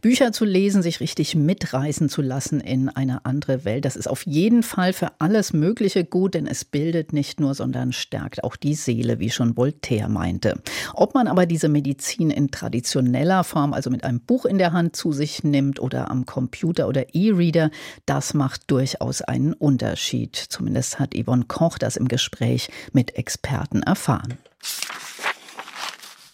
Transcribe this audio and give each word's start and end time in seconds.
Bücher 0.00 0.32
zu 0.32 0.44
lesen, 0.44 0.82
sich 0.82 1.00
richtig 1.00 1.34
mitreißen 1.34 2.08
zu 2.08 2.22
lassen 2.22 2.60
in 2.60 2.88
eine 2.88 3.24
andere 3.24 3.64
Welt, 3.64 3.84
das 3.84 3.96
ist 3.96 4.08
auf 4.08 4.26
jeden 4.26 4.62
Fall 4.62 4.92
für 4.92 5.08
alles 5.18 5.52
Mögliche 5.52 6.04
gut, 6.04 6.34
denn 6.34 6.46
es 6.46 6.64
bildet 6.64 7.12
nicht 7.12 7.40
nur, 7.40 7.54
sondern 7.54 7.92
stärkt 7.92 8.42
auch 8.44 8.56
die 8.56 8.74
Seele, 8.74 9.18
wie 9.18 9.30
schon 9.30 9.56
Voltaire 9.56 10.08
meinte. 10.08 10.60
Ob 10.94 11.14
man 11.14 11.28
aber 11.28 11.46
diese 11.46 11.68
Medizin 11.68 12.30
in 12.30 12.50
traditioneller 12.50 13.44
Form, 13.44 13.74
also 13.74 13.90
mit 13.90 14.04
einem 14.04 14.20
Buch 14.20 14.44
in 14.44 14.58
der 14.58 14.72
Hand 14.72 14.96
zu 14.96 15.12
sich 15.12 15.44
nimmt 15.44 15.80
oder 15.80 16.10
am 16.10 16.26
Computer 16.26 16.88
oder 16.88 17.14
E-Reader, 17.14 17.70
das 18.06 18.34
macht 18.34 18.70
durchaus 18.70 19.22
einen 19.22 19.52
Unterschied. 19.52 20.36
Zumindest 20.36 20.98
hat 20.98 21.14
Yvonne 21.14 21.44
Koch 21.46 21.78
das 21.78 21.96
im 21.96 22.08
Gespräch 22.08 22.70
mit 22.92 23.16
Experten 23.16 23.82
erfahren. 23.82 24.38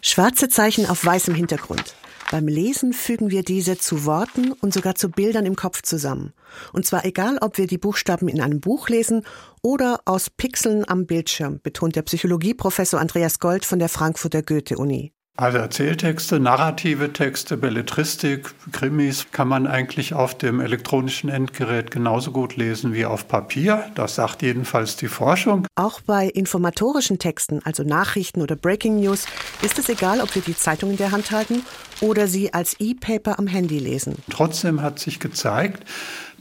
Schwarze 0.00 0.48
Zeichen 0.48 0.86
auf 0.86 1.04
weißem 1.04 1.34
Hintergrund. 1.34 1.94
Beim 2.30 2.46
Lesen 2.46 2.92
fügen 2.92 3.32
wir 3.32 3.42
diese 3.42 3.76
zu 3.76 4.04
Worten 4.04 4.52
und 4.52 4.72
sogar 4.72 4.94
zu 4.94 5.10
Bildern 5.10 5.46
im 5.46 5.56
Kopf 5.56 5.82
zusammen. 5.82 6.32
Und 6.72 6.86
zwar 6.86 7.04
egal, 7.04 7.38
ob 7.40 7.58
wir 7.58 7.66
die 7.66 7.76
Buchstaben 7.76 8.28
in 8.28 8.40
einem 8.40 8.60
Buch 8.60 8.88
lesen 8.88 9.24
oder 9.62 10.00
aus 10.04 10.30
Pixeln 10.30 10.88
am 10.88 11.06
Bildschirm, 11.06 11.58
betont 11.60 11.96
der 11.96 12.02
Psychologieprofessor 12.02 13.00
Andreas 13.00 13.40
Gold 13.40 13.64
von 13.64 13.80
der 13.80 13.88
Frankfurter 13.88 14.42
Goethe-Uni. 14.42 15.12
Also 15.40 15.56
Erzähltexte, 15.56 16.38
narrative 16.38 17.14
Texte, 17.14 17.56
Belletristik, 17.56 18.50
Krimis 18.72 19.28
kann 19.32 19.48
man 19.48 19.66
eigentlich 19.66 20.12
auf 20.12 20.36
dem 20.36 20.60
elektronischen 20.60 21.30
Endgerät 21.30 21.90
genauso 21.90 22.30
gut 22.30 22.56
lesen 22.56 22.92
wie 22.92 23.06
auf 23.06 23.26
Papier. 23.26 23.86
Das 23.94 24.16
sagt 24.16 24.42
jedenfalls 24.42 24.96
die 24.96 25.08
Forschung. 25.08 25.66
Auch 25.76 26.02
bei 26.02 26.26
informatorischen 26.26 27.18
Texten, 27.18 27.60
also 27.64 27.84
Nachrichten 27.84 28.42
oder 28.42 28.54
Breaking 28.54 29.00
News, 29.00 29.24
ist 29.62 29.78
es 29.78 29.88
egal, 29.88 30.20
ob 30.20 30.34
wir 30.34 30.42
die 30.42 30.54
Zeitung 30.54 30.90
in 30.90 30.98
der 30.98 31.10
Hand 31.10 31.30
halten 31.30 31.62
oder 32.02 32.26
sie 32.26 32.52
als 32.52 32.76
E-Paper 32.78 33.38
am 33.38 33.46
Handy 33.46 33.78
lesen. 33.78 34.16
Trotzdem 34.28 34.82
hat 34.82 34.98
sich 34.98 35.20
gezeigt, 35.20 35.84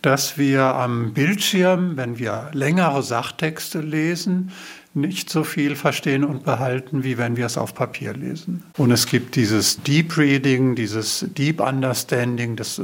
dass 0.01 0.37
wir 0.37 0.63
am 0.63 1.13
Bildschirm, 1.13 1.97
wenn 1.97 2.19
wir 2.19 2.49
längere 2.53 3.03
Sachtexte 3.03 3.81
lesen, 3.81 4.51
nicht 4.93 5.29
so 5.29 5.43
viel 5.43 5.75
verstehen 5.75 6.23
und 6.23 6.43
behalten, 6.43 7.03
wie 7.03 7.17
wenn 7.17 7.37
wir 7.37 7.45
es 7.45 7.57
auf 7.57 7.75
Papier 7.75 8.13
lesen. 8.13 8.63
Und 8.77 8.91
es 8.91 9.05
gibt 9.05 9.35
dieses 9.35 9.81
Deep 9.83 10.17
Reading, 10.17 10.75
dieses 10.75 11.25
Deep 11.37 11.61
Understanding, 11.61 12.55
das 12.55 12.79
äh, 12.79 12.83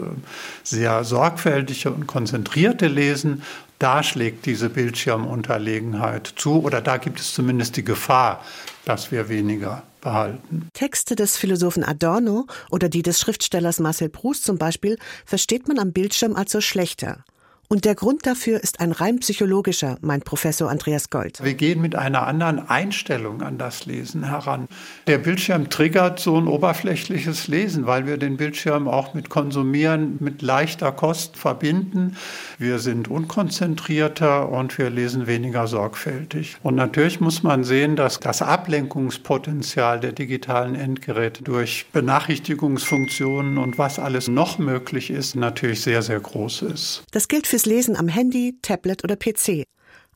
sehr 0.64 1.04
sorgfältige 1.04 1.92
und 1.92 2.06
konzentrierte 2.06 2.88
Lesen. 2.88 3.42
Da 3.80 4.04
schlägt 4.04 4.46
diese 4.46 4.70
Bildschirmunterlegenheit 4.70 6.34
zu 6.36 6.64
oder 6.64 6.82
da 6.82 6.98
gibt 6.98 7.20
es 7.20 7.34
zumindest 7.34 7.76
die 7.76 7.84
Gefahr, 7.84 8.44
dass 8.86 9.12
wir 9.12 9.28
weniger 9.30 9.84
behalten. 10.02 10.70
Texte 10.74 11.16
des 11.16 11.36
Philosophen 11.36 11.84
Adorno 11.84 12.46
oder 12.72 12.88
die 12.88 13.02
des 13.02 13.20
Schriftstellers 13.20 13.80
Marcel 13.80 14.10
Proust 14.10 14.44
zum 14.46 14.58
Beispiel 14.58 14.98
versteht 15.26 15.68
man 15.68 15.80
am 15.80 15.92
Bildschirm 15.92 16.36
also 16.36 16.62
schlechter. 16.62 17.26
Und 17.68 17.86
der 17.86 17.96
Grund 17.96 18.28
dafür 18.28 18.62
ist 18.62 18.80
ein 18.80 18.92
rein 18.92 19.20
psychologischer, 19.20 19.98
meint 20.02 20.24
Professor 20.24 20.70
Andreas 20.70 21.10
Gold. 21.10 21.44
Wir 21.44 21.56
gehen 21.56 21.82
mit 21.82 21.96
einer 21.96 22.28
anderen 22.28 22.70
Einstellung 22.70 23.42
an 23.42 23.58
das 23.58 23.88
Lesen 23.88 24.24
heran. 24.30 24.68
Der 25.08 25.18
Bildschirm 25.18 25.72
triggert 25.72 26.20
so 26.20 26.38
ein 26.38 26.48
oberflächliches 26.48 27.48
Lesen, 27.48 27.88
weil 27.88 28.06
wir 28.06 28.18
den 28.18 28.38
Bildschirm 28.38 28.88
auch 28.88 29.16
mit 29.16 29.30
Konsumieren 29.30 30.18
mit 30.20 30.44
leichter 30.44 30.92
Kost 30.92 31.38
verbinden. 31.38 32.18
Wir 32.60 32.78
sind 32.78 33.08
unkonzentrierter 33.08 34.50
und 34.50 34.78
wir 34.78 34.92
lesen 34.92 35.26
weniger 35.26 35.66
sorgfältig. 35.66 36.58
Und 36.62 36.76
natürlich 36.76 37.20
muss 37.20 37.42
man 37.42 37.64
sehen, 37.64 37.96
dass 37.96 38.20
das 38.20 38.44
Ablenkungspotenzial 38.44 40.00
der 40.00 40.12
digitalen 40.12 40.76
Endgeräte 40.76 41.44
durch 41.44 41.88
Benachrichtigungsfunktionen 41.92 43.58
und 43.58 43.80
was 43.80 43.98
alles 43.98 44.28
noch 44.28 44.60
möglich 44.60 45.10
ist, 45.10 45.36
natürlich 45.36 45.82
sehr, 45.82 46.04
sehr 46.04 46.20
groß 46.20 46.62
ist. 46.62 47.04
Das 47.12 47.28
gilt 47.28 47.48
für 47.48 47.55
fürs 47.56 47.66
Lesen 47.66 47.96
am 47.96 48.10
Handy, 48.10 48.60
Tablet 48.62 49.06
oder 49.06 49.16
PC. 49.16 49.64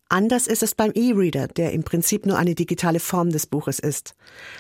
Anders 0.09 0.45
ist 0.45 0.61
es 0.61 0.75
beim 0.75 0.91
E-Reader, 0.93 1.47
der 1.47 1.71
im 1.71 1.83
Prinzip 1.83 2.25
nur 2.25 2.37
eine 2.37 2.53
digitale 2.53 2.99
Form 2.99 3.29
des 3.29 3.47
Buches 3.47 3.79
ist. 3.79 4.13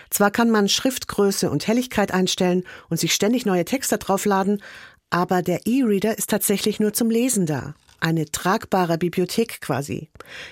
Zwar 0.09 0.31
kann 0.31 0.49
man 0.49 0.69
Schriftgröße 0.69 1.49
und 1.49 1.67
Helligkeit 1.67 2.13
einstellen 2.13 2.63
und 2.89 2.97
sich 2.97 3.13
ständig 3.13 3.45
neue 3.45 3.65
Texte 3.65 3.97
draufladen, 3.97 4.63
aber 5.09 5.41
der 5.41 5.67
E-Reader 5.67 6.17
ist 6.17 6.29
tatsächlich 6.29 6.79
nur 6.79 6.93
zum 6.93 7.09
Lesen 7.09 7.45
da 7.45 7.73
eine 7.99 8.25
tragbare 8.25 8.97
Bibliothek 8.97 9.61
quasi, 9.61 10.09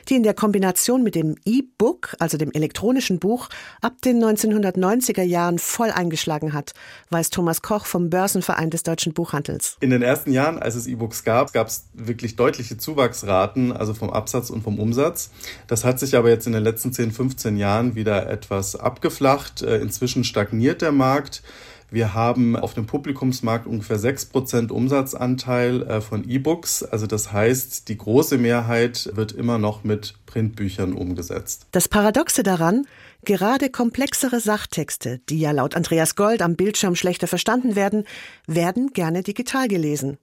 die 0.09 0.15
in 0.15 0.23
der 0.23 0.33
Kombination 0.33 1.03
mit 1.03 1.15
dem 1.15 1.35
E-Book, 1.45 2.15
also 2.19 2.37
dem 2.37 2.51
elektronischen 2.51 3.19
Buch, 3.19 3.49
ab 3.81 4.01
den 4.03 4.23
1990er 4.23 5.23
Jahren 5.23 5.59
voll 5.59 5.91
eingeschlagen 5.91 6.53
hat, 6.53 6.73
weiß 7.09 7.29
Thomas 7.29 7.61
Koch 7.61 7.85
vom 7.85 8.09
Börsenverein 8.09 8.69
des 8.69 8.83
deutschen 8.83 9.13
Buchhandels. 9.13 9.77
In 9.79 9.89
den 9.89 10.01
ersten 10.01 10.31
Jahren, 10.31 10.59
als 10.59 10.75
es 10.75 10.87
E-Books 10.87 11.23
gab, 11.23 11.53
gab 11.53 11.67
es 11.67 11.85
wirklich 11.93 12.35
deutliche 12.35 12.77
Zuwachsraten, 12.77 13.71
also 13.71 13.93
vom 13.93 14.09
Absatz 14.09 14.49
und 14.49 14.63
vom 14.63 14.79
Umsatz. 14.79 15.31
Das 15.67 15.83
hat 15.83 15.99
sich 15.99 16.15
aber 16.15 16.29
jetzt 16.29 16.47
in 16.47 16.53
den 16.53 16.63
letzten 16.63 16.93
10, 16.93 17.11
15 17.11 17.57
Jahren 17.57 17.95
wieder 17.95 18.29
etwas 18.29 18.75
abgeflacht. 18.75 19.61
Äh, 19.61 19.77
inzwischen 19.77 20.23
stagniert 20.23 20.81
der 20.81 20.91
Markt. 20.91 21.43
Wir 21.89 22.13
haben 22.13 22.57
auf 22.57 22.73
dem 22.73 22.85
Publikumsmarkt 22.85 23.65
ungefähr 23.65 23.97
6% 23.97 24.71
Umsatzanteil 24.71 25.83
äh, 25.83 26.01
von 26.01 26.29
E-Books. 26.29 26.83
Also 26.83 27.07
das 27.07 27.31
heißt, 27.31 27.87
die 27.87 27.97
große 27.97 28.37
Mehrheit 28.37 29.09
wird 29.13 29.31
immer 29.31 29.57
noch 29.57 29.85
mit 29.85 30.15
Printbüchern 30.25 30.93
umgesetzt. 30.93 31.67
Das 31.71 31.87
Paradoxe 31.87 32.43
daran, 32.43 32.85
gerade 33.23 33.69
komplexere 33.69 34.41
Sachtexte, 34.41 35.19
die 35.29 35.39
ja 35.39 35.51
laut 35.51 35.75
Andreas 35.75 36.15
Gold 36.15 36.41
am 36.41 36.55
Bildschirm 36.55 36.95
schlechter 36.95 37.27
verstanden 37.27 37.77
werden, 37.77 38.03
werden 38.47 38.91
gerne 38.91 39.23
digital 39.23 39.69
gelesen. 39.69 40.17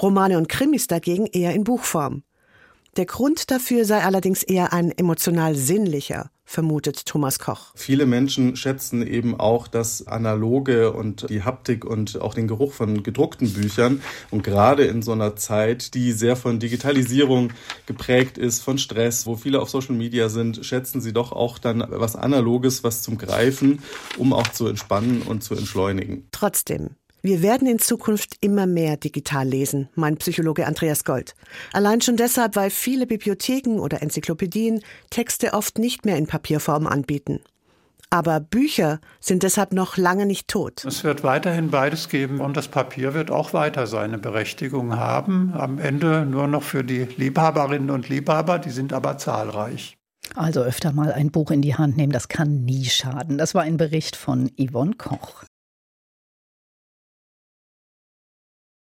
Romane 0.00 0.38
und 0.38 0.48
Krimis 0.48 0.86
dagegen 0.86 1.26
eher 1.26 1.54
in 1.54 1.64
Buchform. 1.64 2.22
Der 2.96 3.06
Grund 3.06 3.50
dafür 3.50 3.84
sei 3.84 4.02
allerdings 4.02 4.42
eher 4.42 4.72
ein 4.72 4.90
emotional 4.90 5.54
sinnlicher, 5.54 6.30
vermutet 6.50 7.06
Thomas 7.06 7.38
Koch. 7.38 7.70
Viele 7.76 8.06
Menschen 8.06 8.56
schätzen 8.56 9.06
eben 9.06 9.38
auch 9.38 9.68
das 9.68 10.08
Analoge 10.08 10.92
und 10.92 11.30
die 11.30 11.44
Haptik 11.44 11.84
und 11.84 12.20
auch 12.20 12.34
den 12.34 12.48
Geruch 12.48 12.72
von 12.72 13.04
gedruckten 13.04 13.52
Büchern. 13.52 14.02
Und 14.32 14.42
gerade 14.42 14.84
in 14.84 15.00
so 15.00 15.12
einer 15.12 15.36
Zeit, 15.36 15.94
die 15.94 16.10
sehr 16.10 16.34
von 16.34 16.58
Digitalisierung 16.58 17.52
geprägt 17.86 18.36
ist, 18.36 18.64
von 18.64 18.78
Stress, 18.78 19.26
wo 19.26 19.36
viele 19.36 19.60
auf 19.60 19.70
Social 19.70 19.94
Media 19.94 20.28
sind, 20.28 20.66
schätzen 20.66 21.00
sie 21.00 21.12
doch 21.12 21.30
auch 21.30 21.58
dann 21.58 21.84
was 21.88 22.16
Analoges, 22.16 22.82
was 22.82 23.02
zum 23.02 23.16
Greifen, 23.16 23.80
um 24.18 24.32
auch 24.32 24.48
zu 24.48 24.66
entspannen 24.66 25.22
und 25.22 25.44
zu 25.44 25.54
entschleunigen. 25.54 26.26
Trotzdem, 26.32 26.96
wir 27.22 27.42
werden 27.42 27.68
in 27.68 27.78
Zukunft 27.78 28.36
immer 28.40 28.66
mehr 28.66 28.96
digital 28.96 29.46
lesen, 29.46 29.88
meint 29.94 30.18
Psychologe 30.20 30.66
Andreas 30.66 31.04
Gold. 31.04 31.34
Allein 31.72 32.00
schon 32.00 32.16
deshalb, 32.16 32.56
weil 32.56 32.70
viele 32.70 33.06
Bibliotheken 33.06 33.78
oder 33.78 34.02
Enzyklopädien 34.02 34.82
Texte 35.10 35.52
oft 35.52 35.78
nicht 35.78 36.04
mehr 36.04 36.16
in 36.16 36.26
Papierform 36.26 36.86
anbieten. 36.86 37.40
Aber 38.12 38.40
Bücher 38.40 38.98
sind 39.20 39.44
deshalb 39.44 39.72
noch 39.72 39.96
lange 39.96 40.26
nicht 40.26 40.48
tot. 40.48 40.84
Es 40.84 41.04
wird 41.04 41.22
weiterhin 41.22 41.70
beides 41.70 42.08
geben 42.08 42.40
und 42.40 42.56
das 42.56 42.66
Papier 42.66 43.14
wird 43.14 43.30
auch 43.30 43.52
weiter 43.52 43.86
seine 43.86 44.18
Berechtigung 44.18 44.96
haben. 44.96 45.52
Am 45.54 45.78
Ende 45.78 46.26
nur 46.26 46.48
noch 46.48 46.64
für 46.64 46.82
die 46.82 47.04
Liebhaberinnen 47.04 47.90
und 47.90 48.08
Liebhaber, 48.08 48.58
die 48.58 48.70
sind 48.70 48.92
aber 48.92 49.16
zahlreich. 49.18 49.96
Also 50.34 50.60
öfter 50.60 50.92
mal 50.92 51.12
ein 51.12 51.30
Buch 51.30 51.52
in 51.52 51.62
die 51.62 51.76
Hand 51.76 51.96
nehmen, 51.96 52.12
das 52.12 52.28
kann 52.28 52.64
nie 52.64 52.86
schaden. 52.86 53.38
Das 53.38 53.54
war 53.54 53.62
ein 53.62 53.76
Bericht 53.76 54.16
von 54.16 54.50
Yvonne 54.58 54.94
Koch. 54.96 55.44